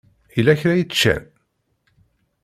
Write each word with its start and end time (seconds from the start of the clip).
Yella 0.35 0.59
kra 0.61 0.73
i 0.77 0.85
ččan? 0.89 1.23